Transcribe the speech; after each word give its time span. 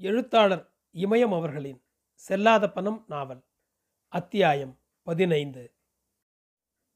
எழுத்தாளர் 0.00 0.64
இமயம் 0.94 1.34
அவர்களின் 1.36 1.78
செல்லாத 2.22 2.64
பணம் 2.72 2.98
நாவல் 3.08 3.40
அத்தியாயம் 4.12 4.74
பதினைந்து. 5.02 5.62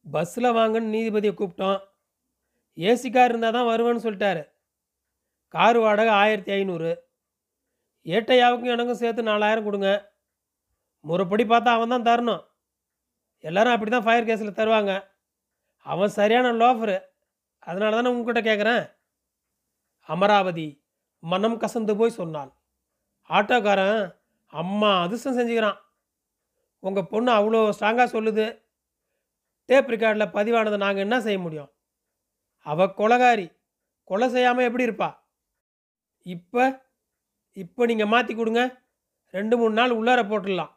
பஸ்ஸில் 0.07 0.49
வாங்கன்னு 0.59 0.93
நீதிபதியை 0.95 1.35
கூப்பிட்டோம். 1.37 1.81
ஏசி 2.79 3.11
கார் 3.11 3.29
இருந்தால் 3.29 3.57
தான் 3.57 3.71
வருவேன்னு 3.71 4.05
சொல்லிட்டாரு. 4.07 4.43
கார் 5.55 5.79
வாடகை 5.79 6.13
ஆயிரத்தி 6.13 6.53
ஐநூறு. 6.53 6.91
ஏட்டையாவுக்கும் 8.07 8.75
எனக்கும் 8.77 9.01
சேர்த்து 9.03 9.23
நாலாயிரம் 9.23 9.65
கொடுங்க. 9.65 10.13
முறைப்படி 11.05 11.45
பார்த்தா 11.45 11.77
அவன் 11.79 11.95
தான் 11.97 12.09
தரணும். 12.11 12.45
எல்லாரும் 13.45 13.73
அப்படி 13.73 13.91
தான் 13.91 14.07
ஃபயர் 14.07 14.29
கேஸில் 14.29 14.59
தருவாங்க. 14.61 14.93
அவன் 15.87 16.17
சரியான 16.21 16.55
லோஃபரு 16.63 16.99
அதனால 17.59 17.97
தானே 17.97 18.11
உங்ககிட்ட 18.15 18.41
கேட்குறேன் 18.41 18.85
அமராவதி 20.09 20.69
மனம் 21.23 21.61
கசந்து 21.63 21.93
போய் 21.97 22.19
சொன்னாள் 22.21 22.51
ஆட்டோக்காரன் 23.37 24.01
அம்மா 24.53 24.91
அதிர்ஷ்டம் 25.05 25.37
செஞ்சுக்கிறான். 25.39 25.79
உங்கள் 26.83 27.11
பொண்ணு 27.13 27.31
அவ்வளோ 27.39 27.61
ஸ்ட்ராங்காக 27.77 28.09
சொல்லுது. 28.17 28.47
டேப் 29.69 29.91
ரெக்கார்டில் 29.93 30.33
பதிவானதை 30.37 30.79
நாங்கள் 30.85 31.05
என்ன 31.07 31.17
செய்ய 31.21 31.39
முடியும்? 31.39 31.71
அவ 32.67 32.87
கொலகாரி. 33.01 33.47
கொலை 34.11 34.27
செய்யாமல் 34.29 34.67
எப்படி 34.69 34.87
இருப்பா? 34.89 35.11
இப்போ 36.27 36.65
இப்போ 37.57 37.87
நீங்கள் 37.91 38.11
மாற்றி 38.15 38.33
கொடுங்க. 38.35 38.63
ரெண்டு 39.35 39.55
மூணு 39.61 39.75
நாள் 39.79 39.97
உள்ளார 39.99 40.21
போட்டுடலாம். 40.31 40.73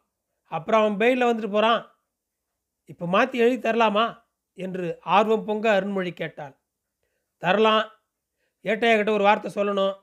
அப்புறம் 0.52 0.81
அவன் 0.81 1.00
பெயிலில் 1.02 1.30
வந்துட்டு 1.30 1.56
போகிறான் 1.56 1.81
இப்போ 2.92 3.06
மாற்றி 3.16 3.38
எழுதி 3.44 3.58
தரலாமா? 3.58 4.06
என்று 4.58 4.86
ஆர்வம் 5.16 5.45
பொங்க 5.45 5.66
அருண்மொழி 5.78 6.12
கேட்டாள். 6.14 6.54
தரலாம். 7.44 7.86
ஏட்டையாகிட்ட 8.66 9.12
ஒரு 9.17 9.23
வார்த்தை 9.28 9.50
சொல்லணும். 9.56 9.95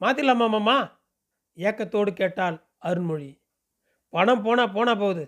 மாற்றிடலாமா 0.00 0.46
மாமா? 0.48 0.76
ஏக்கத்தோடு 1.58 2.12
கேட்டாள் 2.12 2.56
அருண்மொழி. 2.88 3.30
பணம் 4.12 4.42
போனால் 4.42 4.72
போனால் 4.72 5.00
போகுது. 5.02 5.24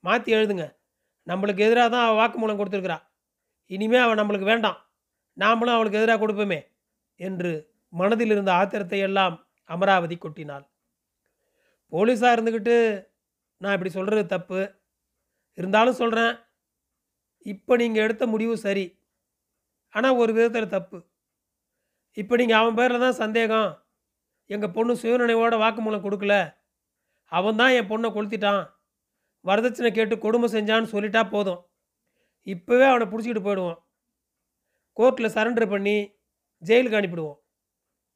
மாற்றி 0.00 0.30
எழுதுங்க. 0.34 0.66
நம்மளுக்கு 1.26 1.64
எதிராக 1.66 1.88
தான் 1.90 2.04
அவள் 2.06 2.20
வாக்குமூலம் 2.20 2.58
கொடுத்துருக்குறா. 2.58 2.98
இனிமே 3.70 3.98
அவள் 3.98 4.20
நம்மளுக்கு 4.20 4.50
வேண்டாம். 4.52 4.78
நாமளும் 5.36 5.74
அவளுக்கு 5.74 5.98
எதிராக 5.98 6.20
கொடுப்போமே 6.22 6.60
என்று 7.20 7.52
மனதில் 7.92 8.30
இருந்த 8.30 8.52
ஆத்திரத்தை 8.52 8.98
எல்லாம் 8.98 9.34
அமராவதி 9.70 10.16
கொட்டினாள். 10.16 10.64
போலீஸாக 11.92 12.34
இருந்துக்கிட்டு 12.36 12.76
நான் 13.60 13.72
இப்படி 13.72 13.90
சொல்கிறது 13.90 14.24
தப்பு? 14.26 14.60
இருந்தாலும் 15.58 16.00
சொல்கிறேன் 16.00 16.34
இப்போ 17.46 17.76
நீங்கள் 17.76 18.04
எடுத்த 18.04 18.24
முடிவு 18.26 18.54
சரி. 18.56 18.84
ஆனால் 19.94 20.18
ஒரு 20.22 20.32
விதத்தில் 20.32 20.74
தப்பு. 20.76 20.98
இப்போ 22.16 22.36
நீங்கள் 22.36 22.60
அவன் 22.60 22.74
பேரில் 22.74 23.04
தான் 23.04 23.20
சந்தேகம். 23.22 23.70
எங்கள் 24.50 24.74
பொண்ணு 24.76 24.92
சுயநினைவோட 25.02 25.54
வாக்குமூலம் 25.62 26.04
கொடுக்கல. 26.06 26.34
அவன் 27.32 27.58
தான் 27.60 27.74
என் 27.78 27.90
பொண்ணை 27.90 28.08
கொளுத்திட்டான். 28.14 28.62
வரதட்சணை 29.44 29.90
கேட்டு 29.92 30.14
கொடுமை 30.24 30.48
செஞ்சான்னு 30.54 30.92
சொல்லிட்டா 30.94 31.22
போதும். 31.34 31.60
இப்போவே 32.46 32.86
அவனை 32.90 33.06
பிடிச்சிக்கிட்டு 33.08 33.46
போயிடுவோம். 33.46 33.78
கோர்ட்டில் 34.96 35.34
சரண்டர் 35.36 35.72
பண்ணி 35.72 35.96
ஜெயிலுக்கு 36.62 36.98
அனுப்பிடுவோம். 37.00 37.38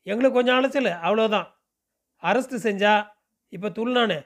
எங்களுக்கு 0.06 0.38
கொஞ்சம் 0.38 0.58
அலைச்சல் 0.58 0.90
அவ்வளோதான் 1.06 1.48
அரெஸ்ட்டு 2.22 2.64
செஞ்சா 2.66 2.92
இப்போ 3.52 3.68
துள்ளானே. 3.78 4.18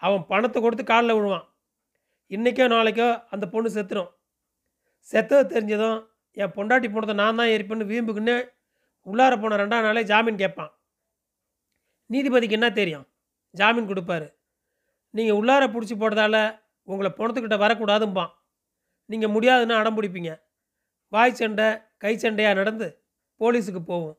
அவன் 0.00 0.22
பணத்தை 0.30 0.58
கொடுத்து 0.60 0.84
காலில் 0.90 1.16
விழுவான். 1.16 1.46
இன்றைக்கோ 2.30 2.66
நாளைக்கோ 2.74 3.08
அந்த 3.34 3.44
பொண்ணு 3.52 3.68
செத்துடும் 3.76 4.10
செத்தது 5.08 5.44
தெரிஞ்சதும் 5.52 5.98
என் 6.36 6.54
பொண்டாட்டி 6.56 6.88
போனதை 6.88 7.14
நான் 7.20 7.38
தான் 7.40 7.52
எரிப்பேன்னு 7.54 7.90
வீம்புக்குன்னு 7.92 8.36
உள்ளார 9.06 9.34
போன 9.42 9.58
ரெண்டாம் 9.62 9.86
நாளே 9.86 10.02
ஜாமீன் 10.10 10.40
கேட்பான். 10.42 10.72
நீதிபதிக்கு 12.10 12.56
என்ன 12.58 12.68
தெரியும்? 12.72 13.06
ஜாமீன் 13.54 13.90
கொடுப்பாரு. 13.90 14.28
நீங்கள் 15.14 15.38
உள்ளார 15.40 15.64
பிடிச்சி 15.74 15.94
போட்டதால 15.96 16.36
உங்களை 16.88 17.10
பணத்துக்கிட்ட 17.18 17.56
வரக்கூடாதும்பான். 17.64 18.32
நீங்கள் 19.10 19.32
முடியாதுன்னு 19.34 19.78
அடம் 19.80 19.96
பிடிப்பீங்க. 19.98 20.32
வாய் 21.12 21.38
சண்டை 21.40 21.68
கை 22.02 22.12
சண்டையாக 22.22 22.58
நடந்து 22.60 22.88
போலீஸுக்கு 23.40 23.80
போவோம். 23.90 24.16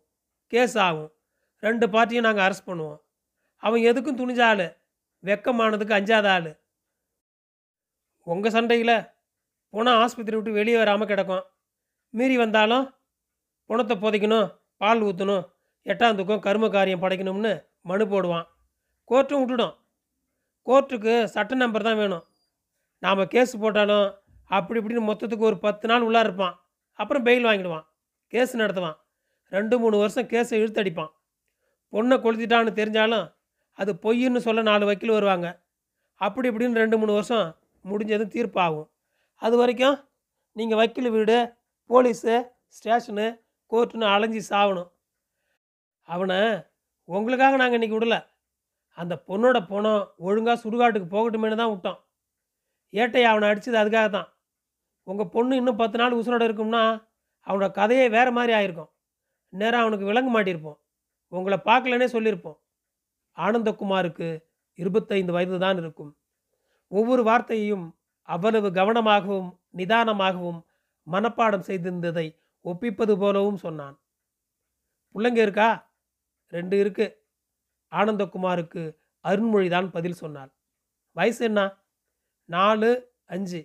கேஸ் 0.53 0.75
ஆகும். 0.87 1.11
ரெண்டு 1.63 1.85
பார்ட்டியும் 1.93 2.27
நாங்கள் 2.27 2.45
அரெஸ்ட் 2.45 2.69
பண்ணுவோம். 2.69 2.99
அவன் 3.63 3.85
எதுக்கும் 3.89 4.19
துணிஞ்ச 4.19 4.41
ஆள். 4.49 4.67
வெக்கமானதுக்கு 5.23 5.97
அஞ்சாத 5.99 6.27
ஆள். 6.35 6.51
உங்கள் 8.27 8.55
சண்டையில் 8.55 8.95
போனால் 9.73 9.99
ஆஸ்பத்திரி 10.03 10.35
விட்டு 10.37 10.59
வெளியே 10.59 10.77
வராமல் 10.77 11.09
கிடக்கும். 11.11 11.43
மீறி 12.13 12.35
வந்தாலும் 12.43 12.85
பணத்தை 13.69 13.95
புதைக்கணும் 14.03 14.47
பால் 14.81 15.01
ஊற்றணும் 15.07 15.43
எட்டாம் 15.85 16.17
தூக்கம் 16.17 16.45
கரும 16.45 16.69
காரியம் 16.75 17.03
படைக்கணும்னு 17.03 17.51
மனு 17.89 18.05
போடுவான். 18.05 18.47
கோர்ட்டும் 19.09 19.41
விட்டுடும். 19.41 19.75
கோர்ட்டுக்கு 20.67 21.13
சட்ட 21.33 21.55
நம்பர் 21.61 21.87
தான் 21.87 21.99
வேணும். 22.01 22.25
நாம் 23.03 23.29
கேஸ் 23.33 23.53
போட்டாலும் 23.61 24.07
அப்படி 24.57 24.79
இப்படின்னு 24.79 25.09
மொத்தத்துக்கு 25.09 25.49
ஒரு 25.49 25.57
பத்து 25.65 25.85
நாள் 25.91 26.05
உள்ளே 26.07 26.19
இருப்பான். 26.25 26.55
அப்புறம் 26.99 27.25
பெயில் 27.27 27.47
வாங்கிடுவான். 27.49 27.85
கேஸ் 28.33 28.53
நடத்துவான். 28.61 28.97
ரெண்டு 29.51 29.75
மூணு 29.81 29.95
வருஷம் 30.01 30.29
கேஸை 30.31 30.55
இழுத்தடிப்பான் 30.61 31.11
பொண்ணை 31.93 32.15
கொளுத்திட்டான்னு 32.23 32.71
தெரிஞ்சாலும் 32.79 33.27
அது 33.79 33.91
பொய்ன்னு 34.03 34.39
சொல்ல 34.45 34.61
நாலு 34.69 34.83
வக்கீல் 34.89 35.17
வருவாங்க. 35.17 35.47
அப்படி 36.21 36.47
இப்படின்னு 36.49 36.81
ரெண்டு 36.83 36.97
மூணு 37.01 37.13
வருஷம் 37.17 37.47
முடிஞ்சதும் 37.85 38.33
தீர்ப்பாகும். 38.35 38.87
அது 39.41 39.55
வரைக்கும் 39.57 39.97
நீங்கள் 40.57 40.79
வக்கீல் 40.79 41.13
வீடு 41.15 41.37
போலீஸு 41.89 42.33
ஸ்டேஷனு 42.77 43.27
கோர்ட்டுன்னு 43.71 44.07
அலைஞ்சி 44.13 44.41
சாகணும் 44.49 44.89
அவனை 46.07 46.39
உங்களுக்காக 47.09 47.57
நாங்கள் 47.61 47.77
இன்றைக்கி 47.79 47.97
விடல. 47.97 48.17
அந்த 48.97 49.13
பொண்ணோட 49.27 49.57
பணம் 49.71 50.03
ஒழுங்காக 50.27 50.57
சுடுகாட்டுக்கு 50.63 51.07
போகட்டுமேனு 51.15 51.59
தான் 51.61 51.71
விட்டோம். 51.73 51.99
ஏட்டை 52.93 53.23
அவனை 53.29 53.49
அடித்தது 53.49 53.77
அதுக்காக 53.81 54.09
தான் 54.09 54.29
உங்கள் 55.03 55.31
பொண்ணு 55.35 55.55
இன்னும் 55.55 55.79
பத்து 55.81 55.97
நாள் 55.97 56.17
உசுரோட 56.19 56.43
இருக்கும்னா 56.49 56.83
அவனோட 57.47 57.67
கதையே 57.71 58.05
வேறு 58.15 58.31
மாதிரி 58.31 58.53
ஆயிருக்கும். 58.57 58.91
நேரம் 59.53 59.81
அவனுக்கு 59.81 60.09
விளங்க 60.09 60.29
மாட்டியிருப்போம். 60.35 60.79
உங்களை 61.31 61.57
பார்க்கலன்னே 61.69 62.07
சொல்லியிருப்போம். 62.15 62.57
ஆனந்தகுமாருக்கு 63.37 64.27
இருபத்தைந்து 64.79 65.31
வயது 65.35 65.59
தான் 65.59 65.79
இருக்கும். 65.83 66.11
ஒவ்வொரு 66.87 67.23
வார்த்தையையும் 67.23 67.85
அவ்வளவு 68.29 68.67
கவனமாகவும் 68.79 69.49
நிதானமாகவும் 69.77 70.59
மனப்பாடம் 71.07 71.67
செய்திருந்ததை 71.69 72.27
ஒப்பிப்பது 72.65 73.13
போலவும் 73.17 73.61
சொன்னான். 73.65 73.95
பிள்ளைங்க 75.15 75.41
இருக்கா? 75.47 75.69
ரெண்டு 76.53 76.75
இருக்கு. 76.79 77.05
ஆனந்தகுமாருக்கு 77.91 78.83
அருண்மொழி 79.25 79.69
தான் 79.69 79.91
பதில் 79.91 80.21
சொன்னார். 80.23 80.51
வயசு 81.15 81.41
என்ன? 81.45 81.61
நாலு 82.49 82.89
அஞ்சு. 83.25 83.61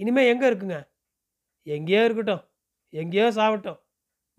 இனிமே 0.00 0.22
எங்கே 0.28 0.46
இருக்குங்க? 0.50 0.78
எங்கேயோ 1.66 2.02
இருக்கட்டும். 2.04 2.42
எங்கேயோ 2.92 3.28
சாவட்டும். 3.38 3.80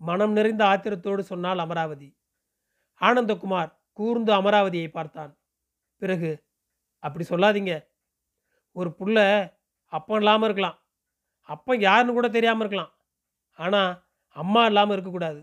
மனம் 0.00 0.32
நிறைந்த 0.32 0.62
ஆத்திரத்தோடு 0.64 1.22
சொன்னாள் 1.32 1.58
அமராவதி. 1.58 2.08
ஆனந்தகுமார் 3.00 3.70
கூர்ந்து 3.92 4.32
அமராவதியை 4.32 4.88
பார்த்தான். 4.88 5.32
பிறகு 6.02 6.30
அப்படி 7.02 7.24
சொல்லாதீங்க. 7.28 7.72
ஒரு 8.76 8.90
புள்ள 8.98 9.18
அப்பம் 9.92 10.20
இல்லாமல் 10.20 10.46
இருக்கலாம். 10.48 10.78
அப்பம் 11.48 11.80
யாருன்னு 11.80 12.16
கூட 12.16 12.28
தெரியாமல் 12.28 12.64
இருக்கலாம். 12.64 12.92
ஆனால் 13.58 13.92
அம்மா 14.36 14.62
இல்லாமல் 14.66 14.94
இருக்கக்கூடாது. 14.96 15.40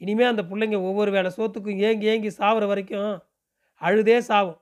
இனிமேல் 0.00 0.30
அந்த 0.32 0.42
பிள்ளைங்க 0.50 0.78
ஒவ்வொரு 0.88 1.10
வேளை 1.10 1.30
சோத்துக்கும் 1.36 1.80
ஏங்கி 1.88 2.06
ஏங்கி 2.12 2.30
சாவுற 2.38 2.64
வரைக்கும் 2.66 3.12
அழுதே 3.80 4.18
சாவும். 4.30 4.58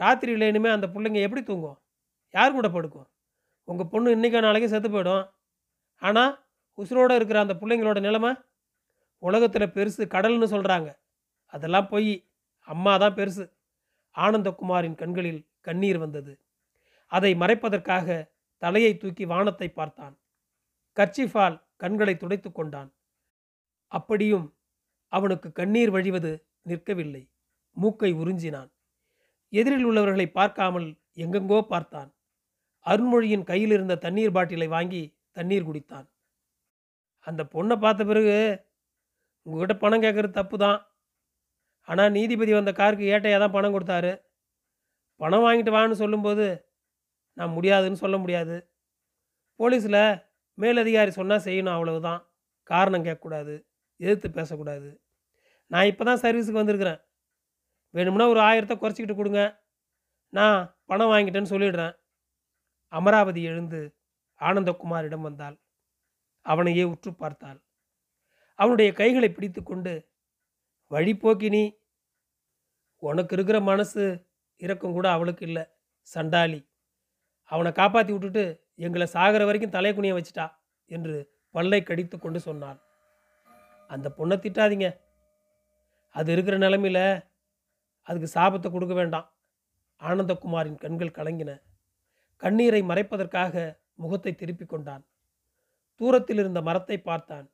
ராத்திரியில் 0.00 0.48
இனிமேல் 0.50 0.76
அந்த 0.76 0.86
பிள்ளைங்க 0.94 1.20
எப்படி 1.26 1.42
தூங்கும்? 1.42 1.78
யார் 2.34 2.56
கூட 2.56 2.68
படுக்கும்? 2.68 3.08
உங்கள் 3.68 3.90
பொண்ணு 3.92 4.14
இன்றைக்கோ 4.16 4.40
நாளைக்கு 4.46 4.68
செத்து 4.68 4.88
போயிடும். 4.90 5.24
ஆனால் 6.02 6.32
உசுரோடு 6.78 7.14
இருக்கிற 7.18 7.38
அந்த 7.44 7.54
பிள்ளைங்களோட 7.60 8.00
நிலைமை 8.00 8.30
உலகத்தில் 9.22 9.72
பெருசு 9.76 10.02
கடல்னு 10.14 10.48
சொல்கிறாங்க 10.54 10.88
அதெல்லாம் 11.54 11.88
போய் 11.92 12.10
அம்மா 12.68 12.92
தான் 13.02 13.16
பெருசு. 13.18 13.44
ஆனந்தகுமாரின் 14.16 14.98
கண்களில் 15.02 15.40
கண்ணீர் 15.60 15.98
வந்தது. 15.98 16.32
அதை 17.12 17.30
மறைப்பதற்காக 17.34 18.06
தலையை 18.62 18.92
தூக்கி 18.96 19.24
வானத்தை 19.24 19.68
பார்த்தான். 19.68 20.14
கர்ச்சிஃபால் 20.96 21.56
கண்களை 21.76 22.14
துடைத்து 22.16 22.50
கொண்டான். 22.52 22.90
அப்படியும் 23.98 24.46
அவனுக்கு 25.12 25.48
கண்ணீர் 25.52 25.92
வழிவது 25.96 26.32
நிற்கவில்லை. 26.70 27.22
மூக்கை 27.76 28.10
உறிஞ்சினான். 28.22 28.70
எதிரில் 29.52 29.86
உள்ளவர்களை 29.88 30.26
பார்க்காமல் 30.38 30.88
எங்கெங்கோ 31.24 31.58
பார்த்தான். 31.72 32.10
அருண்மொழியின் 32.86 33.48
கையில் 33.50 33.74
இருந்த 33.76 33.94
தண்ணீர் 34.04 34.34
பாட்டிலை 34.36 34.68
வாங்கி 34.76 35.02
தண்ணீர் 35.32 35.68
குடித்தான். 35.68 36.06
அந்த 37.26 37.42
பொண்ணை 37.54 37.76
பார்த்த 37.84 38.02
பிறகு 38.04 38.34
உங்ககிட்ட 39.46 39.74
பணம் 39.82 40.04
கேட்குறது 40.04 40.38
தப்பு 40.38 40.56
தான் 40.64 40.78
ஆனால் 41.88 42.14
நீதிபதி 42.16 42.52
வந்த 42.56 42.70
காருக்கு 42.72 43.10
ஏட்டையாக 43.14 43.40
தான் 43.42 43.54
பணம் 43.56 43.74
கொடுத்தாரு. 43.74 44.12
பணம் 45.20 45.44
வாங்கிட்டு 45.46 45.74
வான்னு 45.76 45.96
சொல்லும்போது 46.02 46.46
நான் 47.36 47.54
முடியாதுன்னு 47.56 48.02
சொல்ல 48.04 48.16
முடியாது. 48.22 48.56
போலீஸில் 49.60 50.02
மேலதிகாரி 50.58 51.12
சொன்னால் 51.18 51.44
செய்யணும் 51.46 51.76
அவ்வளவுதான். 51.76 52.20
காரணம் 52.70 53.04
கேட்கக்கூடாது. 53.06 53.54
எதிர்த்து 54.00 54.28
பேசக்கூடாது. 54.38 54.88
நான் 55.70 55.88
இப்போ 55.90 56.04
தான் 56.04 56.22
சர்வீஸுக்கு 56.24 56.62
வந்திருக்கிறேன். 56.62 57.00
வேணும்னா 57.94 58.26
ஒரு 58.28 58.40
ஆயிரத்தை 58.40 58.74
குறைச்சிக்கிட்டு 58.76 59.18
கொடுங்க. 59.18 59.42
நான் 60.32 60.58
பணம் 60.90 61.12
வாங்கிட்டேன்னு 61.12 61.52
சொல்லிடுறேன். 61.52 61.94
அமராவதி 62.92 63.42
எழுந்து 63.50 63.80
ஆனந்தகுமாரிடம் 64.40 65.26
வந்தாள். 65.28 65.56
அவனையே 66.46 66.84
உற்று 66.92 67.10
பார்த்தாள். 67.12 67.58
அவனுடைய 68.58 68.90
கைகளை 68.92 69.28
பிடித்து 69.32 69.60
கொண்டு 69.62 69.94
வழிபோக்கினி 70.90 71.64
உனக்கு 73.02 73.34
இருக்கிற 73.36 73.58
மனசு 73.60 74.02
இரக்கம் 74.60 74.94
கூட 74.96 75.06
அவளுக்கு 75.12 75.42
இல்லை 75.48 75.64
சண்டாளி. 76.08 76.60
அவனை 77.52 77.70
காப்பாற்றி 77.72 78.12
விட்டுட்டு 78.12 78.44
எங்களை 78.74 79.06
சாகிற 79.06 79.42
வரைக்கும் 79.46 79.74
தலை 79.76 79.92
வச்சிட்டா 79.92 80.46
என்று 80.90 81.16
பல்லை 81.54 81.80
கடித்து 81.82 82.16
கொண்டு 82.18 82.40
சொன்னாள். 82.40 82.78
அந்த 83.88 84.12
பொண்ணை 84.18 84.36
திட்டாதீங்க. 84.36 85.00
அது 86.10 86.32
இருக்கிற 86.32 86.58
நிலமையில 86.58 87.26
அதுக்கு 88.02 88.40
சாபத்தை 88.40 88.70
கொடுக்க 88.70 88.94
வேண்டாம். 88.94 89.34
ஆனந்தகுமாரின் 90.00 90.78
கண்கள் 90.78 91.16
கலங்கின. 91.18 91.62
கண்ணீரை 92.36 92.82
மறைப்பதற்காக 92.82 93.78
முகத்தை 93.94 94.34
திருப்பிக் 94.34 94.68
கொண்டான். 94.68 95.06
தூரத்தில் 95.94 96.38
இருந்த 96.38 96.60
மரத்தை 96.60 97.00
பார்த்தான். 97.00 97.50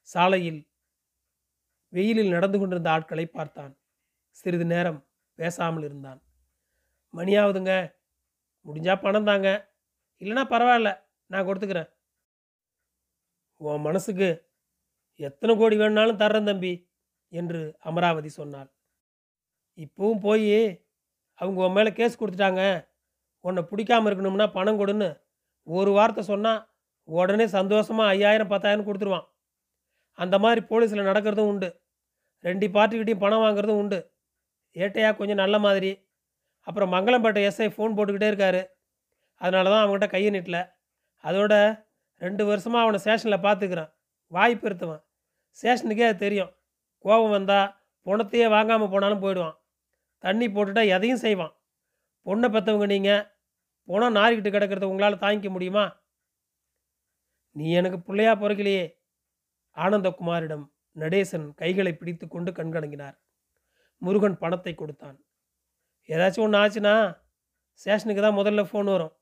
சாலையில் 0.00 0.68
வெயிலில் 1.88 2.30
நடந்து 2.30 2.58
கொண்டிருந்த 2.58 2.90
ஆட்களை 2.90 3.26
பார்த்தான். 3.26 3.78
சிறிது 4.30 4.64
நேரம் 4.64 5.06
பேசாமல் 5.34 5.82
இருந்தான். 5.82 6.22
மணியாவதுங்க 7.14 7.94
முடிஞ்சா 8.66 9.00
பணம் 9.00 9.24
தாங்க. 9.24 9.48
இல்லைன்னா 10.18 10.44
பரவாயில்ல 10.50 10.90
நான் 11.26 11.46
கொடுத்துக்கிறேன். 11.46 11.90
உன் 13.56 13.80
மனசுக்கு 13.80 14.28
எத்தனை 15.20 15.52
கோடி 15.56 15.76
வேணாலும் 15.80 16.20
தர்றேன் 16.22 16.48
தம்பி 16.50 16.72
என்று 17.32 17.60
அமராவதி 17.88 18.30
சொன்னாள். 18.40 18.70
இப்பவும் 19.78 20.22
போய் 20.26 20.56
அவங்க 21.40 21.58
உன் 21.66 21.76
மேலே 21.76 21.90
கேஸ் 21.98 22.20
கொடுத்துட்டாங்க 22.20 22.62
உன்னை 23.44 23.62
பிடிக்காம 23.70 24.08
இருக்கணும்னா 24.08 24.46
பணம் 24.58 24.78
கொடுன்னு 24.80 25.08
ஒரு 25.66 25.90
வார்த்தை 25.98 26.22
சொன்னால் 26.32 26.60
உடனே 27.08 27.46
சந்தோஷமாக 27.56 28.12
ஐயாயிரம் 28.14 28.52
பத்தாயிரம் 28.52 28.86
கொடுத்துருவான். 28.86 29.26
அந்த 30.18 30.36
மாதிரி 30.38 30.60
போலீஸில் 30.70 31.08
நடக்கிறதும் 31.10 31.50
உண்டு. 31.52 31.68
ரெண்டு 32.44 32.66
பார்ட்டிக்கிட்டையும் 32.76 33.24
பணம் 33.24 33.42
வாங்குறதும் 33.44 33.80
உண்டு. 33.82 33.98
ஏட்டையா 34.76 35.10
கொஞ்சம் 35.16 35.42
நல்ல 35.42 35.56
மாதிரி. 35.66 35.90
அப்புறம் 36.66 36.92
மங்களம்பேட்டை 36.94 37.42
எஸ்ஐ 37.48 37.68
ஃபோன் 37.74 37.96
போட்டுக்கிட்டே 37.96 38.30
இருக்காரு. 38.32 38.62
அதனால 39.40 39.70
தான் 39.72 39.82
அவங்ககிட்ட 39.82 40.08
கையை 40.14 40.30
நீட்டல. 40.36 40.58
அதோட 41.24 41.54
ரெண்டு 42.20 42.42
வருஷமாக 42.50 42.84
அவனை 42.84 42.98
ஸ்டேஷனில் 43.04 43.44
பார்த்துக்கிறான் 43.46 43.90
வாய்ப்பு 44.32 44.66
இருத்தவன் 44.68 45.03
ஸ்டேஷனுக்கே 45.58 46.06
அது 46.10 46.18
தெரியும். 46.18 46.52
கோபம் 47.04 47.34
வந்தால் 47.36 47.72
பணத்தையே 48.06 48.46
வாங்காமல் 48.54 48.92
போனாலும் 48.94 49.22
போயிடுவான். 49.24 49.56
தண்ணி 50.24 50.46
போட்டுட்டா 50.48 50.82
எதையும் 50.96 51.22
செய்வான். 51.24 51.54
பொண்ணை 52.26 52.48
பெற்றவங்க 52.54 52.86
நீங்கள் 52.94 53.24
பணம் 53.88 54.16
நாரிக்கிட்டு 54.18 54.50
கிடக்கிறத 54.52 54.86
உங்களால் 54.90 55.22
தாங்கிக்க 55.24 55.48
முடியுமா? 55.50 55.84
நீ 57.56 57.66
எனக்கு 57.80 57.98
பிள்ளையா 58.06 58.32
பிறக்கலையே. 58.42 58.84
ஆனந்தகுமாரிடம் 59.76 60.64
நடேசன் 61.02 61.46
கைகளை 61.60 61.92
பிடித்து 62.00 62.24
கொண்டு 62.28 62.50
கண்கணங்கினார் 62.52 63.16
முருகன் 64.02 64.40
பணத்தை 64.42 64.72
கொடுத்தான். 64.74 65.16
ஏதாச்சும் 66.08 66.44
ஒன்று 66.46 66.58
ஆச்சுன்னா 66.62 66.94
ஸ்டேஷனுக்கு 67.80 68.22
தான் 68.22 68.38
முதல்ல 68.40 68.62
ஃபோன் 68.70 68.88
வரும். 68.94 69.14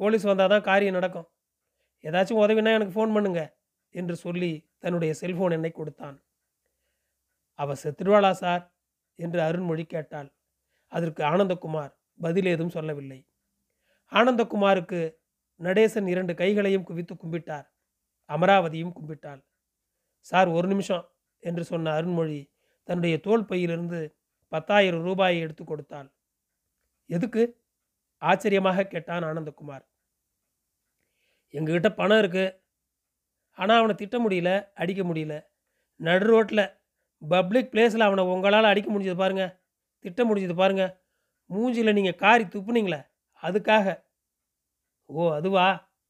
போலீஸ் 0.00 0.28
வந்தால் 0.30 0.52
தான் 0.54 0.66
காரியம் 0.70 0.98
நடக்கும். 0.98 1.28
ஏதாச்சும் 2.04 2.40
உதவினா 2.42 2.74
எனக்கு 2.78 2.96
ஃபோன் 2.96 3.14
பண்ணுங்கள் 3.16 3.50
என்று 3.90 4.16
சொல்லி 4.16 4.70
தன்னுடைய 4.78 5.14
செல்போன் 5.14 5.50
எண்ணை 5.50 5.70
கொடுத்தான். 5.70 6.22
அவ 7.54 7.74
செத்துடுவாளா 7.74 8.30
சார்? 8.30 8.74
என்று 9.14 9.40
அருண்மொழி 9.40 9.84
கேட்டாள். 9.84 10.34
அதற்கு 10.86 11.24
ஆனந்தகுமார் 11.24 11.92
பதில் 12.20 12.46
ஏதும் 12.46 12.68
சொல்லவில்லை. 12.68 13.26
ஆனந்தகுமாருக்கு 14.12 15.16
நடேசன் 15.60 16.06
இரண்டு 16.06 16.34
கைகளையும் 16.34 16.82
குவித்து 16.82 17.14
கும்பிட்டார். 17.14 17.66
அமராவதியும் 18.28 18.92
கும்பிட்டாள். 18.92 19.44
சார் 20.20 20.48
ஒரு 20.48 20.68
நிமிஷம் 20.68 21.10
என்று 21.42 21.64
சொன்ன 21.64 22.02
அருண்மொழி 22.02 22.52
தன்னுடைய 22.82 23.20
தோல் 23.20 23.44
பையிலிருந்து 23.44 24.18
பத்தாயிரம் 24.48 25.02
ரூபாயை 25.02 25.40
எடுத்து 25.40 25.64
கொடுத்தாள். 25.64 26.14
எதுக்கு? 27.06 27.66
ஆச்சரியமாக 28.22 28.86
கேட்டான் 28.86 29.22
ஆனந்தகுமார். 29.22 29.84
எங்ககிட்ட 31.52 31.94
பணம் 31.94 32.18
இருக்குது 32.18 32.58
ஆனால் 33.58 33.78
அவனை 33.78 33.94
திட்ட 33.94 34.16
முடியல 34.18 34.50
அடிக்க 34.74 35.02
முடியல. 35.02 35.34
நடு 35.96 36.24
ரோட்டில் 36.24 36.64
பப்ளிக் 37.22 37.70
பிளேஸில் 37.72 38.00
அவனை 38.00 38.24
உங்களால் 38.24 38.64
அடிக்க 38.64 38.88
முடிஞ்சது 38.90 39.16
பாருங்கள் 39.16 39.54
திட்ட 40.00 40.24
முடிஞ்சது 40.24 40.54
பாருங்கள் 40.54 40.92
மூஞ்சியில் 41.50 41.92
நீங்கள் 41.92 42.14
காரி 42.14 42.44
துப்புனீங்களே 42.44 43.00
அதுக்காக. 43.42 43.86
ஓ 45.06 45.30
அதுவா? 45.30 45.66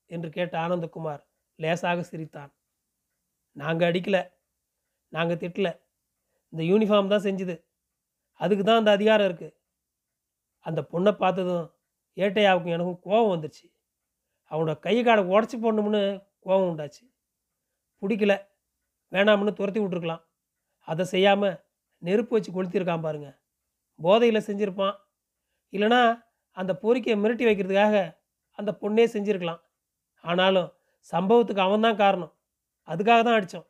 என்று 0.06 0.30
கேட்ட 0.30 0.58
ஆனந்தகுமார் 0.58 1.22
லேசாக 1.54 2.02
சிரித்தான். 2.02 2.50
நாங்கள் 3.52 3.88
அடிக்கலை. 3.90 4.22
நாங்கள் 5.08 5.36
திட்டல. 5.36 5.68
இந்த 6.50 6.62
யூனிஃபார்ம் 6.64 7.08
தான் 7.08 7.26
செஞ்சுது. 7.28 7.56
அதுக்கு 8.40 8.64
தான் 8.64 8.76
அந்த 8.76 8.90
அதிகாரம் 8.90 9.28
இருக்குது 9.30 9.56
அந்த 10.66 10.80
பொண்ணை 10.92 11.12
பார்த்ததும் 11.12 11.66
ஏட்டையாவுக்கும் 12.16 12.74
எனக்கும் 12.76 13.00
கோபம் 13.00 13.32
வந்துடுச்சு 13.34 13.66
அவனோட 14.50 14.78
கை 14.78 14.96
காடை 15.04 15.22
உடச்சி 15.32 15.56
போடணும்னு 15.58 16.02
கோபம் 16.40 16.68
உண்டாச்சு. 16.70 17.02
பிடிக்கல. 18.02 18.32
வேணாம்னு 19.12 19.52
துரத்தி 19.58 19.80
விட்ருக்கலாம் 19.80 20.22
அதை 20.88 21.04
செய்யாமல் 21.04 21.56
நெருப்பு 22.02 22.32
வச்சு 22.34 22.50
கொளுத்திருக்கான் 22.52 23.04
பாருங்க. 23.06 23.28
போதையில் 24.00 24.46
செஞ்சுருப்பான். 24.48 24.96
இல்லைனா 25.72 26.00
அந்த 26.56 26.72
பொறிக்கையை 26.82 27.16
மிரட்டி 27.22 27.44
வைக்கிறதுக்காக 27.48 27.96
அந்த 28.58 28.70
பொண்ணே 28.82 29.04
செஞ்சுருக்கலாம். 29.14 29.60
ஆனாலும் 30.24 30.70
சம்பவத்துக்கு 31.12 31.62
அவன்தான் 31.66 32.00
காரணம். 32.04 32.32
அதுக்காக 32.88 33.20
தான் 33.22 33.36
அடித்தோம் 33.38 33.66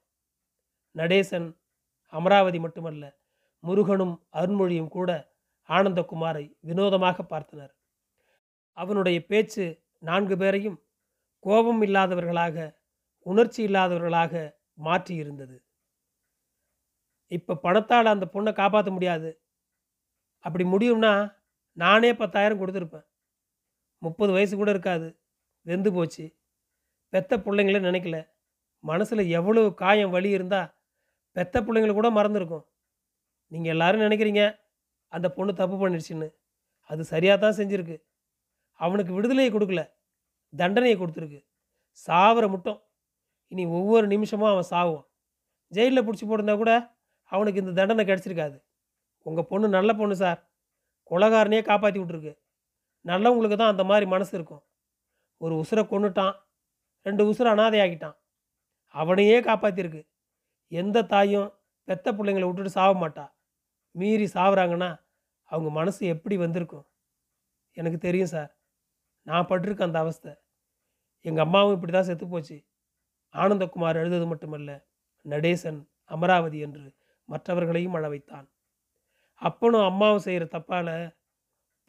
நடேசன் 0.94 1.48
அமராவதி 2.12 2.58
மட்டுமல்ல 2.58 3.04
முருகனும் 3.64 4.14
அருண்மொழியும் 4.32 4.92
கூட 4.96 5.10
ஆனந்தகுமாரை 5.68 6.44
வினோதமாக 6.68 7.24
பார்த்தனர். 7.32 7.72
அவனுடைய 8.76 9.18
பேச்சு 9.30 9.64
நான்கு 10.08 10.34
பேரையும் 10.36 10.78
கோபம் 11.44 11.82
இல்லாதவர்களாக 11.82 12.56
உணர்ச்சி 13.30 13.60
இல்லாதவர்களாக 13.66 14.32
மாற்றியிருந்தது. 14.84 15.56
இப்போ 17.26 17.52
பணத்தால் 17.56 18.12
அந்த 18.14 18.26
பொண்ணை 18.32 18.52
காப்பாற்ற 18.52 18.90
முடியாது. 18.90 19.30
அப்படி 20.44 20.64
முடியும்னா 20.64 21.12
நானே 21.76 22.10
பத்தாயிரம் 22.14 22.60
கொடுத்துருப்பேன். 22.60 23.06
முப்பது 24.02 24.32
வயசு 24.32 24.54
கூட 24.56 24.70
இருக்காது. 24.70 25.08
வெந்து 25.66 25.90
போச்சு. 25.92 26.24
பெத்த 27.12 27.36
பிள்ளைங்களே 27.36 27.80
நினைக்கல. 27.88 28.18
மனசில் 28.84 29.22
எவ்வளவு 29.38 29.68
காயம் 29.74 30.10
வலி 30.10 30.30
இருந்தால் 30.30 30.68
பெத்த 31.36 31.60
பிள்ளைங்கள 31.60 31.92
கூட 31.92 32.08
மறந்துருக்கும். 32.10 32.64
நீங்கள் 33.52 33.72
எல்லாரும் 33.74 34.00
நினைக்கிறீங்க 34.00 34.42
அந்த 35.12 35.26
பொண்ணு 35.36 35.52
தப்பு 35.54 35.76
பண்ணிடுச்சின்னு. 35.76 36.28
அது 36.90 37.02
சரியாக 37.04 37.38
தான் 37.40 37.58
செஞ்சுருக்கு. 37.60 37.96
அவனுக்கு 38.80 39.12
விடுதலையை 39.12 39.50
கொடுக்கல. 39.52 39.82
தண்டனையை 40.52 40.96
கொடுத்துருக்கு. 40.98 41.40
சாவர 42.06 42.44
முட்டம். 42.54 42.80
இனி 43.52 43.64
ஒவ்வொரு 43.78 44.06
நிமிஷமும் 44.06 44.52
அவன் 44.52 44.70
சாவுவான் 44.70 45.06
ஜெயிலில் 45.72 46.04
பிடிச்சி 46.06 46.24
போட்டிருந்தா 46.26 46.56
கூட 46.56 46.72
அவனுக்கு 47.32 47.62
இந்த 47.62 47.72
தண்டனை 47.78 48.04
கிடச்சிருக்காது. 48.04 48.56
உங்கள் 49.26 49.48
பொண்ணு 49.50 49.68
நல்ல 49.68 49.90
பொண்ணு 49.94 50.14
சார். 50.16 50.40
கொலகாரனையே 51.10 51.62
காப்பாற்றி 51.62 51.98
விட்ருக்கு 52.00 52.32
நல்லவங்களுக்கு 53.04 53.56
தான் 53.56 53.72
அந்த 53.72 53.84
மாதிரி 53.84 54.06
மனசு 54.06 54.32
இருக்கும். 54.38 54.62
ஒரு 55.36 55.54
உசுரை 55.62 55.82
கொண்டுட்டான் 55.84 56.34
ரெண்டு 57.06 57.22
உசுரை 57.30 57.50
அனாதையாக்கிட்டான். 57.54 58.16
அவனையே 58.94 59.40
காப்பாற்றிருக்கு 59.40 60.02
எந்த 60.72 61.02
தாயும் 61.02 61.48
பெத்த 61.88 62.12
பிள்ளைங்களை 62.12 62.46
விட்டுட்டு 62.46 62.70
சாக 62.70 62.92
மாட்டா. 63.02 63.24
மீறி 63.94 64.26
சாவுறாங்கன்னா 64.34 64.90
அவங்க 65.50 65.70
மனசு 65.70 66.00
எப்படி 66.06 66.36
வந்திருக்கும்? 66.36 66.86
எனக்கு 67.76 67.98
தெரியும் 67.98 68.32
சார். 68.34 68.50
நான் 69.26 69.48
பட்டிருக்கேன் 69.48 69.88
அந்த 69.90 69.98
அவஸ்தை. 69.98 70.32
எங்கள் 71.24 71.44
அம்மாவும் 71.44 71.74
இப்படி 71.74 71.92
தான் 71.92 72.08
செத்து 72.08 72.26
போச்சு. 72.28 72.56
ஆனந்தகுமார் 73.34 73.96
எழுதது 73.96 74.26
மட்டுமல்ல 74.26 74.70
நடேசன் 75.24 75.80
அமராவதி 76.04 76.58
என்று 76.58 76.94
மற்றவர்களையும் 77.24 77.92
அழ 77.92 78.08
வைத்தான். 78.08 78.46
அப்பனும் 79.42 79.80
அம்மாவும் 79.80 80.18
செய்கிற 80.18 80.44
தப்பால் 80.44 80.92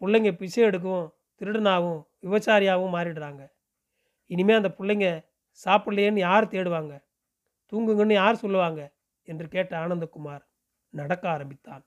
பிள்ளைங்க 0.02 0.32
பிச்சை 0.32 0.64
எடுக்கவும் 0.64 1.08
திருடனாகவும் 1.42 2.02
விபச்சாரியாகவும் 2.22 2.96
மாறிடுறாங்க. 2.96 3.42
இனிமேல் 4.30 4.56
அந்த 4.56 4.76
பிள்ளைங்க 4.78 5.08
சாப்பிட்லையேன்னு 5.66 6.20
யார் 6.20 6.48
தேடுவாங்க? 6.48 6.94
தூங்குங்கன்னு 7.72 8.14
யார் 8.14 8.36
சொல்லுவாங்க? 8.36 8.82
என்று 9.28 9.48
கேட்ட 9.48 9.88
ஆனந்தகுமார் 9.88 10.44
நடக்க 10.94 11.30
ஆரம்பித்தான். 11.30 11.84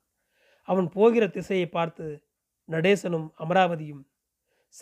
அவன் 0.68 0.88
போகிற 0.88 1.28
திசையை 1.28 1.66
பார்த்து 1.68 2.06
நடேசனும் 2.68 3.28
அமராவதியும் 3.38 4.02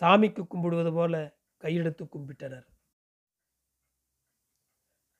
சாமிக்கு 0.01 0.47
கும்பிடுவது 0.47 0.93
போல 0.93 1.15
கையெடுத்து 1.61 2.03
கும்பிட்டனர். 2.05 2.67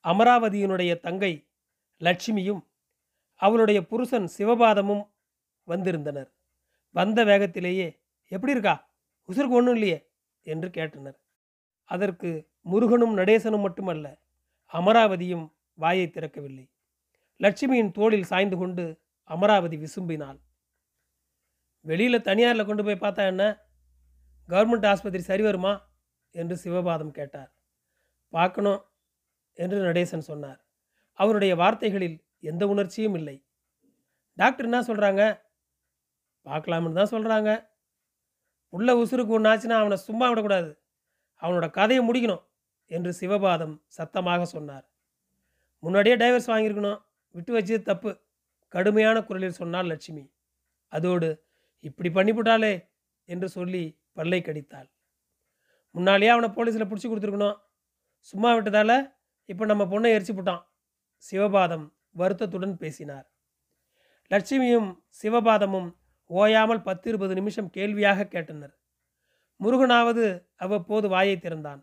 அமராவதியினுடைய 0.03 0.99
தங்கை 0.99 1.49
லட்சுமியும் 1.99 2.67
அவளுடைய 3.35 3.85
புருஷன் 3.85 4.29
சிவபாதமும் 4.37 5.09
வந்திருந்தனர். 5.63 6.33
வந்த 6.89 7.23
வேகத்திலேயே 7.23 8.01
எப்படி 8.27 8.51
இருக்கா? 8.51 8.93
உசுருக்கு 9.27 9.49
ஒன்றும் 9.49 9.73
இல்லையே? 9.73 10.09
என்று 10.41 10.67
கேட்டனர். 10.67 11.19
அதற்கு 11.83 12.49
முருகனும் 12.61 13.17
நடேசனும் 13.17 13.61
மட்டுமல்ல 13.61 14.21
அமராவதியும் 14.73 15.53
வாயை 15.73 16.07
திறக்கவில்லை. 16.07 16.71
லட்சுமியின் 17.39 17.91
தோளில் 17.91 18.23
சாய்ந்து 18.23 18.57
கொண்டு 18.57 19.01
அமராவதி 19.23 19.77
விசும்பினாள். 19.77 20.39
வெளியில் 21.81 22.21
தனியாரில் 22.21 22.65
கொண்டு 22.65 22.83
போய் 22.83 22.99
பார்த்தா 22.99 23.25
என்ன? 23.25 23.59
கவர்மெண்ட் 24.47 24.85
ஆஸ்பத்திரி 24.85 25.23
சரி 25.23 25.41
வருமா? 25.41 25.89
என்று 26.31 26.59
சிவபாதம் 26.63 27.11
கேட்டார். 27.11 27.55
பார்க்கணும். 28.29 28.90
என்று 29.53 29.77
நடேசன் 29.87 30.29
சொன்னார். 30.29 30.59
அவருடைய 31.19 31.55
வார்த்தைகளில் 31.55 32.17
எந்த 32.39 32.67
உணர்ச்சியும் 32.67 33.15
இல்லை. 33.15 33.35
டாக்டர் 34.37 34.65
என்ன 34.65 34.79
சொல்கிறாங்க 34.81 35.23
பார்க்கலாம்னு 36.45 36.99
தான் 36.99 37.13
சொல்கிறாங்க 37.15 37.49
உள்ள 38.69 38.89
உசுருக்கு 38.95 39.35
ஒன்று 39.37 39.49
ஆச்சுன்னா 39.51 39.77
அவனை 39.79 39.97
சும்மா 39.97 40.29
விடக்கூடாது. 40.29 40.71
அவனோட 41.41 41.69
கதையை 41.69 42.01
முடிக்கணும் 42.07 42.43
என்று 42.87 43.11
சிவபாதம் 43.19 43.75
சத்தமாக 43.87 44.45
சொன்னார். 44.45 44.85
முன்னாடியே 45.83 46.15
டைவர்ஸ் 46.15 46.49
வாங்கியிருக்கணும். 46.51 46.99
விட்டு 47.35 47.51
வச்சது 47.57 47.81
தப்பு. 47.81 48.11
கடுமையான 48.73 49.17
குரலில் 49.23 49.59
சொன்னார் 49.61 49.85
லட்சுமி. 49.85 50.23
அதோடு 50.87 51.29
இப்படி 51.79 52.09
பண்ணிவிட்டாளே 52.09 52.73
என்று 53.25 53.49
சொல்லி 53.49 53.83
பல்லை 54.13 54.41
கடித்தாள். 54.41 54.89
முன்னாலேயே 55.95 56.31
அவனை 56.31 56.49
போலீஸில் 56.49 56.89
பிடிச்சி 56.89 57.07
கொடுத்துருக்கணும். 57.09 57.57
சும்மா 58.19 58.49
விட்டதால 58.55 58.91
இப்போ 59.51 59.63
நம்ம 59.71 59.83
பொண்ணை 59.93 60.09
எரிச்சு 60.15 60.33
போட்டான். 60.35 60.63
சிவபாதம் 61.23 61.85
வருத்தத்துடன் 62.19 62.75
பேசினார். 62.77 63.25
லட்சுமியும் 64.31 64.89
சிவபாதமும் 65.21 65.89
ஓயாமல் 66.29 66.85
பத்து 66.87 67.07
இருபது 67.11 67.33
நிமிஷம் 67.39 67.69
கேள்வியாக 67.77 68.27
கேட்டனர். 68.33 68.73
முருகனாவது 69.59 70.25
அவ்வப்போது 70.63 71.07
வாயை 71.09 71.35
திறந்தான். 71.39 71.81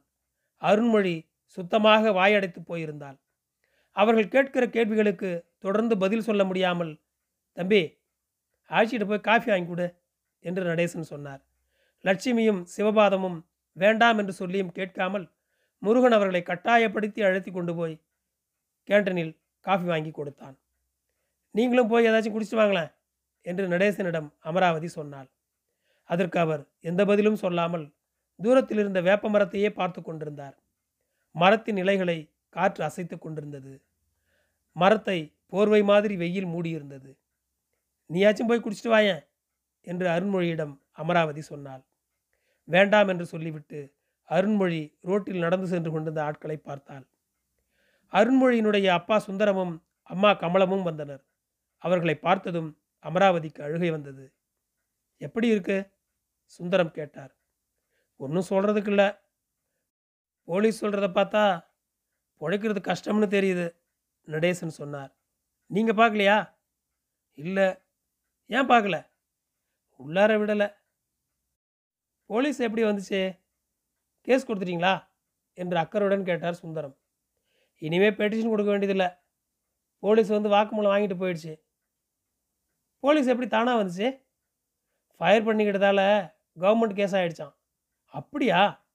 அருண்மொழி 0.62 1.16
சுத்தமாக 1.56 2.12
வாயடைத்து 2.12 2.60
போயிருந்தாள். 2.70 3.18
அவர்கள் 3.96 4.32
கேட்கிற 4.34 4.64
கேள்விகளுக்கு 4.76 5.30
தொடர்ந்து 5.58 5.94
பதில் 5.98 6.26
சொல்ல 6.28 6.42
முடியாமல் 6.44 6.92
தம்பி 7.56 7.82
ஆட்சியிட்ட 8.70 9.06
போய் 9.10 9.26
காஃபி 9.28 9.48
வாங்கி 9.50 9.68
கொடு 9.70 9.87
என்று 10.44 10.62
நடேசன் 10.70 11.10
சொன்னார். 11.12 11.40
லட்சுமியும் 12.04 12.60
சிவபாதமும் 12.75 13.38
வேண்டாம் 13.76 14.18
என்று 14.22 14.34
சொல்லியும் 14.40 14.75
கேட்காமல் 14.78 15.26
முருகன் 15.82 16.16
அவர்களை 16.16 16.42
கட்டாயப்படுத்தி 16.42 17.20
அழைத்து 17.26 17.50
கொண்டு 17.52 17.73
போய் 17.75 17.94
கேண்டனில் 18.88 19.32
காஃபி 19.66 19.87
வாங்கி 19.92 20.11
கொடுத்தான். 20.11 20.56
நீங்களும் 21.54 21.90
போய் 21.92 22.08
ஏதாச்சும் 22.08 22.35
குடிச்சிட்டு 22.35 22.62
வாங்களேன் 22.62 22.90
என்று 23.47 23.64
நடேசனிடம் 23.68 24.28
அமராவதி 24.49 24.88
சொன்னாள். 24.88 25.28
அதற்கு 26.11 26.38
அவர் 26.38 26.62
எந்த 26.80 27.02
பதிலும் 27.04 27.40
சொல்லாமல் 27.44 27.87
தூரத்தில் 28.40 28.78
இருந்த 28.78 29.00
வேப்ப 29.00 29.30
மரத்தையே 29.30 29.70
பார்த்து 29.70 30.00
கொண்டிருந்தார். 30.02 30.56
மரத்தின் 31.35 31.76
இலைகளை 31.76 32.18
காற்று 32.56 32.82
அசைத்து 32.85 33.16
கொண்டிருந்தது. 33.18 33.73
மரத்தை 34.76 35.18
போர்வை 35.47 35.82
மாதிரி 35.82 36.14
வெயில் 36.16 36.49
மூடியிருந்தது. 36.54 37.11
நீயாச்சும் 38.11 38.50
போய் 38.50 38.64
குடிச்சிட்டு 38.64 38.92
வாயேன் 38.94 39.23
என்று 39.87 40.06
அருண்மொழியிடம் 40.08 40.75
அமராவதி 40.92 41.42
சொன்னாள். 41.42 41.82
வேண்டாம் 42.68 43.08
என்று 43.08 43.26
சொல்லிவிட்டு 43.26 43.80
அருண்மொழி 44.28 44.99
ரோட்டில் 45.00 45.38
நடந்து 45.38 45.66
சென்று 45.66 45.90
கொண்டிருந்த 45.90 46.25
ஆட்களை 46.25 46.56
பார்த்தாள். 46.56 47.06
அருண்மொழியினுடைய 48.12 48.87
அப்பா 48.87 49.18
சுந்தரமும் 49.18 49.82
அம்மா 50.02 50.30
கமலமும் 50.30 50.82
வந்தனர். 50.82 51.25
அவர்களை 51.78 52.14
பார்த்ததும் 52.14 52.80
அமராவதிக்கு 53.02 53.62
அழுகை 53.62 53.90
வந்தது. 53.90 54.35
எப்படி 55.16 55.49
இருக்கு? 55.49 55.90
சுந்தரம் 56.44 56.90
கேட்டார். 56.90 57.37
ஒன்றும் 58.16 58.49
சொல்கிறதுக்கு 58.50 58.88
இல்லை. 58.88 59.08
போலீஸ் 60.44 60.85
சொல்கிறத 60.85 61.08
பார்த்தா 61.14 61.66
பிழைக்கிறது 62.40 62.80
கஷ்டம்னு 62.80 63.28
தெரியுது 63.37 63.66
நடேசன் 64.26 64.78
சொன்னார். 64.80 65.16
நீங்கள் 65.66 65.94
பார்க்கலையா? 65.94 66.54
இல்லை. 67.35 67.75
ஏன் 68.47 68.68
பார்க்கல? 68.68 69.06
உள்ளார 69.99 70.32
விடலை. 70.38 70.75
போலீஸ் 72.26 72.58
எப்படி 72.61 72.85
வந்துச்சு? 72.85 73.40
கேஸ் 74.20 74.50
கொடுத்துட்டீங்களா? 74.50 75.06
என்று 75.52 75.78
அக்கறையுடன் 75.78 76.25
கேட்டார் 76.25 76.54
சுந்தரம். 76.54 76.98
இனிமே 77.78 78.10
பெட்டிஷன் 78.10 78.48
கொடுக்க 78.48 78.70
வேண்டியதில்லை. 78.70 79.14
போலீஸ் 79.98 80.28
வந்து 80.28 80.48
வாக்குமூலம் 80.48 80.87
வாங்கிட்டு 80.87 81.16
போயிடுச்சு. 81.20 81.60
போலீஸ் 82.98 83.26
எப்படி 83.26 83.48
தானாக 83.48 83.84
வந்துச்சு? 83.84 84.25
ஃபயர் 85.16 85.44
பண்ணிக்கிட்டதால 85.44 86.32
கவர்மெண்ட் 86.60 86.94
கேஸ் 86.94 87.14
ஆகிடுச்சான் 87.14 87.54
அப்படியா? 88.04 88.87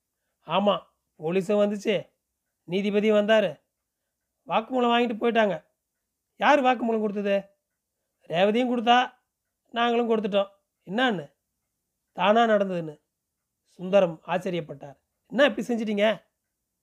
ஆமாம் 0.42 0.94
போலீஸும் 1.20 1.62
வந்துச்சு. 1.64 2.10
நீதிபதி 2.64 3.12
வந்தார். 3.12 3.62
வாக்குமூலம் 4.48 4.94
வாங்கிட்டு 4.94 5.16
போயிட்டாங்க. 5.20 5.66
யார் 6.36 6.62
வாக்குமூலம் 6.62 7.00
கொடுத்தது? 7.00 7.44
ரேவதியும் 8.28 8.70
கொடுத்தா 8.70 9.14
நாங்களும் 9.72 10.10
கொடுத்துட்டோம். 10.10 10.50
என்னான்னு? 10.86 11.34
தானாக 12.12 12.54
நடந்ததுன்னு. 12.54 13.02
சுந்தரம் 13.68 14.22
ஆச்சரியப்பட்டார். 14.28 15.02
என்ன 15.34 15.46
இப்படி 15.46 15.68
செஞ்சிட்டீங்க? 15.68 16.24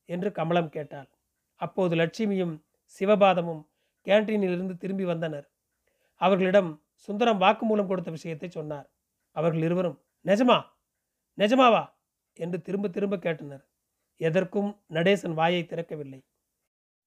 என்று 0.04 0.32
கமலம் 0.32 0.68
கேட்டாள். 0.68 1.08
அப்போது 1.54 1.96
லட்சுமியும் 1.96 2.62
சிவபாதமும் 3.00 3.66
கேன்டீனிலிருந்து 4.04 4.76
திரும்பி 4.76 5.04
வந்தனர். 5.04 5.50
அவர்களிடம் 6.14 6.82
சுந்தரம் 6.94 7.40
வாக்குமூலம் 7.40 7.86
கொடுத்த 7.86 8.10
விஷயத்தை 8.10 8.48
சொன்னார். 8.48 8.90
அவர்கள் 9.30 9.62
இருவரும் 9.62 10.02
நிஜமா? 10.24 10.64
நிஜமாவா? 11.38 11.92
என்று 12.32 12.62
திரும்ப 12.62 12.88
திரும்ப 12.88 13.16
கேட்டனர். 13.16 13.64
எதற்கும் 14.16 14.82
நடேசன் 14.90 15.34
வாயை 15.34 15.66
திறக்கவில்லை. 15.68 16.26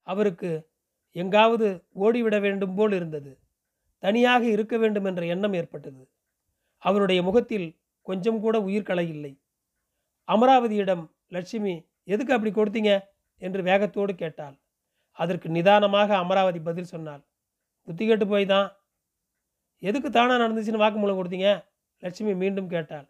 அவருக்கு 0.01 0.69
எங்காவது 1.11 1.85
ஓடிவிட 1.95 2.41
வேண்டும் 2.41 2.75
போல் 2.75 2.91
இருந்தது. 2.91 3.39
தனியாக 3.97 4.43
இருக்க 4.45 4.77
வேண்டும் 4.77 5.05
என்ற 5.05 5.25
எண்ணம் 5.25 5.53
ஏற்பட்டது. 5.53 6.11
அவருடைய 6.77 7.23
முகத்தில் 7.23 7.79
கொஞ்சம் 8.01 8.39
கூட 8.39 8.61
உயிர்களை 8.61 9.09
இல்லை 9.09 9.41
அமராவதியிடம் 10.27 11.12
லட்சுமி 11.31 11.73
எதுக்கு 12.13 12.35
அப்படி 12.35 12.51
கொடுத்தீங்க? 12.55 12.91
என்று 13.41 13.61
வேகத்தோடு 13.69 14.13
கேட்டாள். 14.15 14.55
அதற்கு 15.19 15.47
நிதானமாக 15.49 16.09
அமராவதி 16.23 16.59
பதில் 16.67 16.91
சொன்னாள். 16.93 17.23
புத்தி 17.87 18.03
கேட்டு 18.05 18.25
போய் 18.27 18.45
தான் 18.45 18.67
எதுக்கு 19.83 20.09
தானாக 20.09 20.41
நடந்துச்சுன்னு 20.43 20.83
வாக்குமூலம் 20.83 21.19
கொடுத்தீங்க? 21.19 21.49
லட்சுமி 22.03 22.33
மீண்டும் 22.33 22.71
கேட்டாள். 22.73 23.07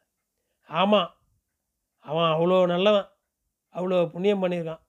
ஆமாம் 0.69 1.09
அவன் 2.05 2.29
அவ்வளோ 2.33 2.57
நல்லவன். 2.73 3.07
அவ்வளோ 3.75 3.99
புண்ணியம் 4.13 4.43
பண்ணியிருக்கான். 4.43 4.81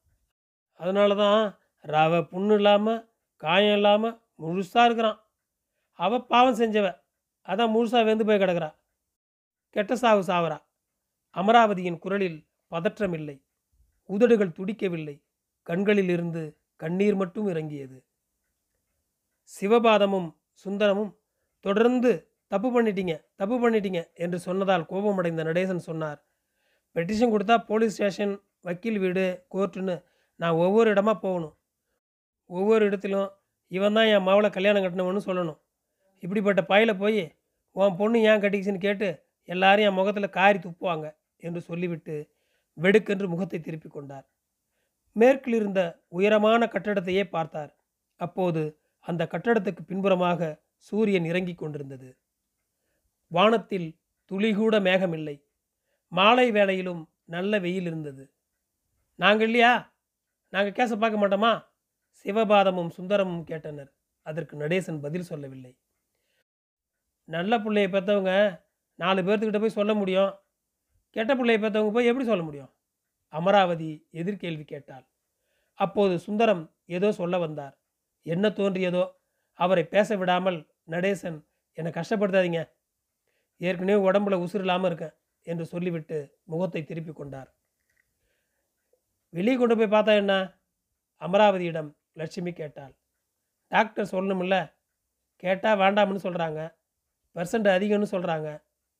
அதனால 0.80 1.14
தான் 1.14 1.40
ரவ 1.84 2.22
புண்ணு 2.32 2.54
இல்லாமல் 2.60 3.00
காயம் 3.42 3.76
இல்லாமல் 3.78 4.16
முழுசாக 4.42 4.86
இருக்கிறான். 4.88 5.18
அவள் 5.98 6.28
பாவம் 6.32 6.58
செஞ்சவ. 6.60 6.86
அதான் 7.48 7.72
முழுசாக 7.74 8.04
வெந்து 8.08 8.24
போய் 8.28 8.42
கிடக்கிறா. 8.42 8.70
கெட்ட 9.76 9.92
சாவு 9.96 10.22
சாவரா 10.30 10.58
அமராவதியின் 11.36 12.02
குரலில் 12.04 12.38
பதற்றமில்லை. 12.74 13.36
உதடுகள் 14.10 14.56
துடிக்கவில்லை. 14.58 15.16
கண்களில் 15.66 16.08
இருந்து 16.08 16.42
கண்ணீர் 16.82 17.14
மட்டும் 17.14 17.48
இறங்கியது. 17.48 17.98
சிவபாதமும் 19.50 20.28
சுந்தரமும் 20.64 21.12
தொடர்ந்து 21.64 22.10
தப்பு 22.52 22.68
பண்ணிட்டீங்க 22.74 23.14
தப்பு 23.36 23.56
பண்ணிட்டீங்க 23.62 24.00
என்று 24.14 24.38
சொன்னதால் 24.38 24.86
கோபமடைந்த 24.86 25.42
நடேசன் 25.44 25.86
சொன்னார் 25.88 26.20
பெட்டிஷன் 26.96 27.32
கொடுத்தா 27.34 27.56
போலீஸ் 27.70 27.94
ஸ்டேஷன் 27.94 28.34
வக்கீல் 28.60 28.98
வீடு 28.98 29.24
கோர்ட்டுன்னு 29.54 29.94
நான் 30.40 30.58
ஒவ்வொரு 30.64 30.88
இடமா 30.94 31.14
போகணும். 31.24 31.54
ஒவ்வொரு 32.50 32.82
இடத்திலும் 32.84 33.28
இவன் 33.72 33.96
தான் 33.96 34.10
என் 34.14 34.26
மாவளை 34.28 34.48
கல்யாணம் 34.50 34.84
கட்டினவன்னு 34.84 35.26
சொல்லணும். 35.28 35.58
இப்படிப்பட்ட 36.22 36.62
பையில 36.72 36.92
போய் 36.98 37.22
உன் 37.76 37.96
பொண்ணு 37.96 38.18
ஏன் 38.30 38.42
கட்டிக்கிச்சுன்னு 38.42 38.86
கேட்டு 38.86 39.08
எல்லாரும் 39.48 39.86
என் 39.88 39.98
முகத்தில் 39.98 40.34
காரி 40.38 40.58
துப்புவாங்க 40.58 41.06
என்று 41.36 41.60
சொல்லிவிட்டு 41.60 42.16
வெடுக்கென்று 42.74 43.28
முகத்தை 43.28 43.60
திருப்பிக் 43.60 43.92
கொண்டார். 43.92 44.30
மேற்கில் 45.12 45.54
இருந்த 45.54 46.02
உயரமான 46.08 46.66
கட்டடத்தையே 46.66 47.24
பார்த்தார். 47.24 47.78
அப்போது 48.16 48.80
அந்த 49.00 49.28
கட்டடத்துக்கு 49.30 49.80
பின்புறமாக 49.86 50.62
சூரியன் 50.76 51.24
இறங்கிக் 51.24 51.58
கொண்டிருந்தது. 51.58 52.18
வானத்தில் 53.28 53.98
துளிகூட 54.30 54.80
மேகமில்லை. 54.80 55.44
மாலை 56.08 56.50
வேளையிலும் 56.50 57.08
நல்ல 57.24 57.58
வெயில் 57.58 57.86
இருந்தது. 57.86 58.34
நாங்கள் 59.14 59.46
இல்லையா? 59.46 59.94
நாங்கள் 60.48 60.72
கேச 60.72 60.98
பார்க்க 60.98 61.22
மாட்டோமா? 61.22 61.64
சிவபாதமும் 62.24 62.88
சுந்தரமும் 62.88 63.46
கேட்டனர். 63.46 63.90
அதற்கு 64.22 64.56
நடேசன் 64.56 65.00
பதில் 65.00 65.22
சொல்லவில்லை. 65.22 65.78
நல்ல 67.24 67.58
பிள்ளையை 67.60 67.90
பெற்றவங்க 67.90 68.62
நாலு 68.94 69.22
பேர்த்துக்கிட்ட 69.22 69.60
போய் 69.60 69.78
சொல்ல 69.78 69.94
முடியும். 69.94 70.34
கெட்ட 71.16 71.36
பிள்ளையை 71.36 71.58
பெற்றவங்க 71.62 71.92
போய் 71.92 72.06
எப்படி 72.06 72.24
சொல்ல 72.24 72.42
முடியும்? 72.42 72.70
அமராவதி 73.32 73.90
எதிர்கேள்வி 74.12 74.64
கேட்டாள். 74.64 75.04
அப்போது 75.78 76.14
சுந்தரம் 76.18 76.64
ஏதோ 76.86 77.12
சொல்ல 77.12 77.38
வந்தார். 77.38 77.74
என்ன 78.26 78.48
தோன்றியதோ? 78.48 79.04
அவரை 79.58 79.84
பேச 79.84 80.16
விடாமல் 80.16 80.58
நடேசன் 80.90 81.38
என்னை 81.78 81.90
கஷ்டப்படுத்தாதீங்க. 81.92 82.60
ஏற்கனவே 83.60 83.98
உடம்புல 84.08 84.34
உசுறு 84.44 84.64
இல்லாமல் 84.64 84.88
இருக்கேன் 84.90 85.14
என்று 85.46 85.64
சொல்லிவிட்டு 85.66 86.18
முகத்தை 86.44 86.84
திருப்பி 86.84 87.12
கொண்டார். 87.12 87.50
வெளியே 89.34 89.56
கொண்டு 89.56 89.76
போய் 89.76 89.94
பார்த்தா 89.96 90.12
என்ன? 90.16 90.34
அமராவதியிடம் 91.22 91.90
லட்சுமி 92.12 92.52
கேட்டாள். 92.52 92.94
டாக்டர் 93.72 94.12
சொல்லணும்ல. 94.12 94.56
கேட்டால் 95.42 95.78
வேண்டாம்னு 95.78 96.24
சொல்கிறாங்க 96.26 96.60
பெர்சன்ட் 97.36 97.68
அதிகம்னு 97.68 98.08
சொல்கிறாங்க 98.10 98.48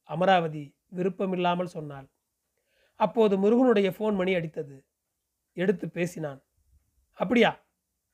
அமராவதி 0.09 0.65
விருப்பமில்லாமல் 0.95 1.75
சொன்னாள். 1.77 2.07
அப்போது 3.01 3.39
முருகனுடைய 3.39 3.91
ஃபோன் 3.91 4.15
மணி 4.15 4.35
அடித்தது. 4.35 4.77
எடுத்து 5.53 5.87
பேசினான். 5.89 6.41
அப்படியா? 7.13 7.67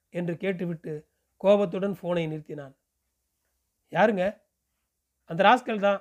என்று 0.09 0.37
கேட்டுவிட்டு 0.37 0.93
கோபத்துடன் 1.37 1.97
ஃபோனை 2.03 2.25
நிறுத்தினான். 2.33 2.75
யாருங்க? 3.93 4.25
அந்த 5.25 5.41
ராஸ்கல் 5.43 5.81
தான். 5.81 6.01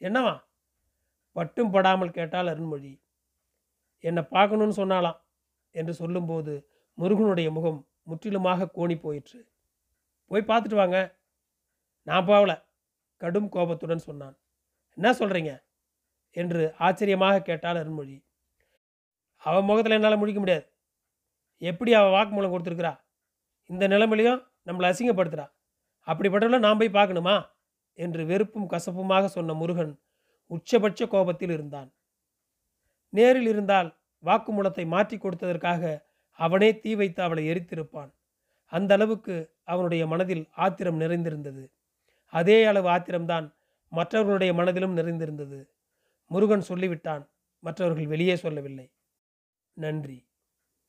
என்னவா? 0.00 0.34
பட்டும் 1.32 1.70
படாமல் 1.70 2.10
கேட்டால் 2.10 2.46
அருண்மொழி. 2.46 2.92
என்னை 4.04 4.22
பார்க்கணும்னு 4.22 4.76
சொன்னாலாம் 4.82 5.18
என்று 5.70 5.94
சொல்லும்போது 5.94 6.52
முருகனுடைய 6.94 7.50
முகம் 7.50 7.80
முற்றிலுமாக 8.02 8.70
கோணி 8.74 9.00
போயிற்று. 9.00 9.40
போய் 10.30 10.48
பார்த்துட்டு 10.50 10.74
வாங்க. 10.74 10.98
நான் 12.06 12.24
போகல 12.24 12.52
கடும் 13.16 13.48
கோபத்துடன் 13.48 14.06
சொன்னான். 14.08 14.36
என்ன 14.98 15.10
சொல்கிறீங்க 15.12 15.52
என்று 16.36 16.62
ஆச்சரியமாக 16.78 17.42
கேட்டாள் 17.42 17.80
அருண்மொழி. 17.82 18.16
அவன் 19.42 19.64
முகத்தில் 19.64 19.92
என்னால் 19.92 20.16
முடிக்க 20.16 20.40
முடியாது. 20.40 20.66
எப்படி 21.62 21.94
அவள் 21.94 22.14
வாக்குமூலம் 22.16 22.52
கொடுத்துருக்குறா? 22.52 22.94
இந்த 23.70 23.88
நிலைமையிலையும் 23.88 24.42
நம்மளை 24.66 24.88
அசிங்கப்படுத்துகிறா 24.92 25.46
அப்படிப்பட்டவளை 26.06 26.58
நாம் 26.58 26.78
போய் 26.78 26.96
பார்க்கணுமா? 26.98 27.36
என்று 27.98 28.26
வெறுப்பும் 28.26 28.70
கசப்புமாக 28.70 29.24
சொன்ன 29.24 29.54
முருகன் 29.54 29.92
உச்சபட்ச 30.50 31.06
கோபத்தில் 31.06 31.50
இருந்தான். 31.50 31.88
நேரில் 33.12 33.46
இருந்தால் 33.46 33.88
வாக்குமூலத்தை 34.24 34.84
மாற்றி 34.86 35.16
கொடுத்ததற்காக 35.16 35.82
அவனே 36.38 36.68
தீ 36.80 36.94
வைத்து 36.94 37.20
அவளை 37.22 37.42
எரித்திருப்பான். 37.50 38.10
அந்த 38.72 38.94
அளவுக்கு 38.94 39.34
அவனுடைய 39.64 40.06
மனதில் 40.06 40.44
ஆத்திரம் 40.56 40.96
நிறைந்திருந்தது. 40.96 41.64
அதே 42.32 42.64
அளவு 42.64 42.88
ஆத்திரம்தான் 42.88 43.46
மற்றவர்களுடைய 43.92 44.52
மனதிலும் 44.54 44.92
நிறைந்திருந்தது. 44.92 45.58
முருகன் 46.28 46.60
சொல்லிவிட்டான் 46.60 47.30
மற்றவர்கள் 47.58 48.06
வெளியே 48.06 48.36
சொல்லவில்லை. 48.36 48.92
நன்றி. 49.72 50.27